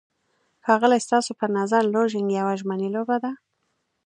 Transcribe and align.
ښاغلی، 0.65 0.99
ستاسو 1.07 1.31
په 1.39 1.45
نظر 1.57 1.81
لوژینګ 1.93 2.27
یوه 2.39 2.53
ژمنی 2.59 2.89
لوبه 2.95 3.17
ده؟ 3.23 3.31